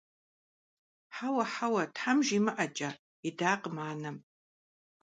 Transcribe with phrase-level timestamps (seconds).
[1.15, 2.89] Хьэуэ, хьэуэ, тхьэм жимыӀэкӀэ!–
[3.27, 4.17] идакъым анэм.